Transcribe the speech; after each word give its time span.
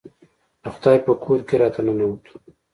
د 0.61 0.63
خدای 0.73 0.97
په 1.05 1.13
کور 1.23 1.39
کې 1.47 1.55
راته 1.61 1.79
ننوتو. 1.85 2.33